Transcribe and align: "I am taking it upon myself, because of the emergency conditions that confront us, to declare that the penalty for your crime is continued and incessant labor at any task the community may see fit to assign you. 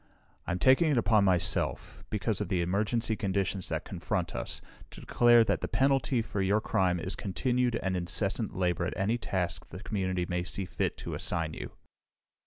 "I 0.47 0.51
am 0.51 0.57
taking 0.57 0.89
it 0.89 0.97
upon 0.97 1.25
myself, 1.25 2.03
because 2.09 2.41
of 2.41 2.49
the 2.49 2.63
emergency 2.63 3.15
conditions 3.15 3.69
that 3.69 3.85
confront 3.85 4.33
us, 4.35 4.59
to 4.89 4.99
declare 5.01 5.43
that 5.43 5.61
the 5.61 5.67
penalty 5.67 6.23
for 6.23 6.41
your 6.41 6.59
crime 6.59 6.99
is 6.99 7.15
continued 7.15 7.75
and 7.83 7.95
incessant 7.95 8.55
labor 8.55 8.87
at 8.87 8.97
any 8.97 9.19
task 9.19 9.67
the 9.69 9.83
community 9.83 10.25
may 10.25 10.41
see 10.43 10.65
fit 10.65 10.97
to 10.97 11.13
assign 11.13 11.53
you. 11.53 11.73